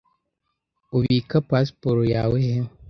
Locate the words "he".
2.47-2.55